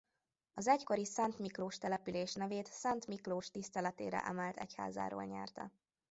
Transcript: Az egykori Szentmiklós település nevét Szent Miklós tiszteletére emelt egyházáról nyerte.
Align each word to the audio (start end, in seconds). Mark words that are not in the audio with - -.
Az 0.53 0.67
egykori 0.67 1.05
Szentmiklós 1.05 1.77
település 1.77 2.33
nevét 2.33 2.67
Szent 2.67 3.07
Miklós 3.07 3.51
tiszteletére 3.51 4.25
emelt 4.25 4.57
egyházáról 4.57 5.23
nyerte. 5.23 5.71